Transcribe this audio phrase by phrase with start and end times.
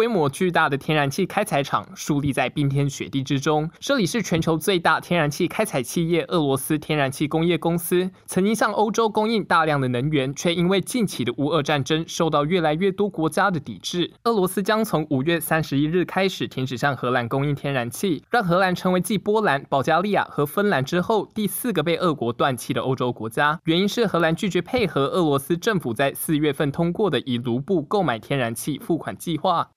[0.00, 3.70] 规模巨大的天然气开采厂竖立在冰天雪地之中。
[3.80, 14.10] 这里是全球最大天然气开采企业俄罗斯天然气工业公司，曾经向欧洲供应大量的能源，却因为近期的乌俄战争受到越来越多国家的抵制。
[14.24, 23.60] 俄罗斯将从五月三十一日开始停止向荷兰供应天然气，让荷兰成为继波兰、保加利亚和芬兰之后第四个被俄国断气的欧洲国家。
[23.64, 29.68] 原因是荷兰拒绝配合俄罗斯政府在四月份通过的以卢布购买天然气付款计划。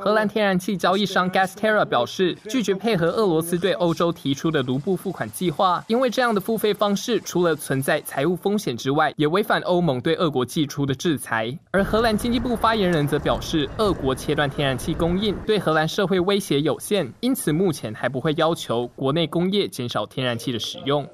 [0.00, 11.56] 荷兰天然气交易商 GasTerra 表示，拒绝配合俄罗斯对欧洲提出的卢布付款计划，因为这样的付费方式除了存在财务风险之外，也违反欧盟对俄国寄出的制裁。
[11.70, 21.08] 而荷兰经济部发言人则表示，俄国切断天然气供应对荷兰社会威胁有限，因此目前还不会要求国内工业减少天然气的使用。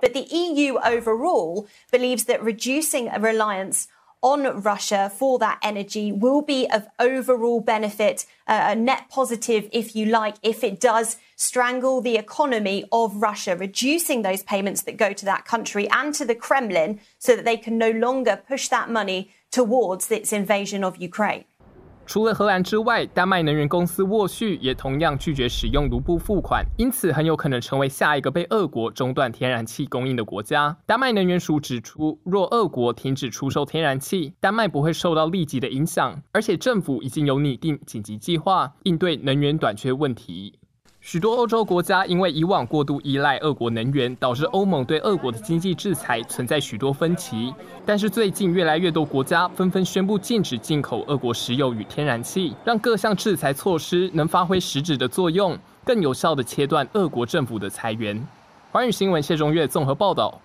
[0.00, 3.88] But the EU overall believes that reducing a reliance
[4.22, 9.96] on Russia for that energy will be of overall benefit, uh, a net positive, if
[9.96, 15.12] you like, if it does strangle the economy of Russia, reducing those payments that go
[15.12, 18.90] to that country and to the Kremlin so that they can no longer push that
[18.90, 21.44] money towards its invasion of Ukraine.
[22.10, 30.76] 除了荷兰之外，丹麦能源公司沃旭也同样拒绝使用卢布付款，因此很有可能成为下一个被俄国中断天然气供应的国家。
[30.86, 40.54] 丹麦能源署指出，若俄国停止出售天然气，丹麦不会受到立即的影响，而且政府已经有拟定紧急计划应对能源短缺问题。
[41.02, 47.52] 许多欧洲国家因为以往过度依赖俄国能源，导致欧盟对俄国的经济制裁存在许多分歧。
[47.86, 58.22] 但是最近越来越多国家纷纷宣布禁止进口俄国石油与天然气，让各项制裁措施能发挥实质的作用，更有效地切断俄国政府的财源。
[58.70, 60.38] 华语新闻谢中岳综合报道。